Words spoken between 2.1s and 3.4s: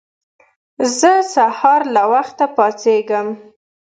وخته پاڅيږم.